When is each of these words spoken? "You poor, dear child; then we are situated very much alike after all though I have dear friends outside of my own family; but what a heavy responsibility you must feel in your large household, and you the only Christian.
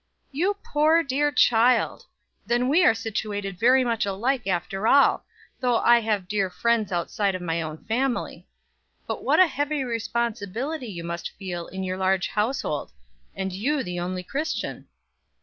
"You 0.31 0.57
poor, 0.63 1.03
dear 1.03 1.31
child; 1.31 2.07
then 2.47 2.69
we 2.69 2.83
are 2.83 2.95
situated 2.95 3.59
very 3.59 3.83
much 3.83 4.03
alike 4.03 4.47
after 4.47 4.87
all 4.87 5.25
though 5.59 5.77
I 5.77 5.99
have 5.99 6.27
dear 6.27 6.49
friends 6.49 6.91
outside 6.91 7.35
of 7.35 7.41
my 7.43 7.61
own 7.61 7.85
family; 7.85 8.47
but 9.05 9.23
what 9.23 9.39
a 9.39 9.45
heavy 9.45 9.83
responsibility 9.83 10.87
you 10.87 11.03
must 11.03 11.37
feel 11.37 11.67
in 11.67 11.83
your 11.83 11.97
large 11.97 12.29
household, 12.29 12.91
and 13.35 13.53
you 13.53 13.83
the 13.83 13.99
only 13.99 14.23
Christian. 14.23 14.87